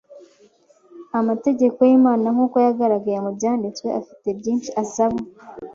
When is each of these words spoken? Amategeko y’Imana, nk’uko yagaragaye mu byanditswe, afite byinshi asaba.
Amategeko 1.19 1.79
y’Imana, 1.89 2.25
nk’uko 2.33 2.55
yagaragaye 2.65 3.19
mu 3.25 3.31
byanditswe, 3.37 3.87
afite 3.99 4.27
byinshi 4.39 4.69
asaba. 4.81 5.17